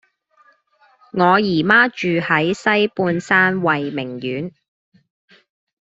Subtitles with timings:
[1.11, 4.51] 我姨媽住喺西半山慧明苑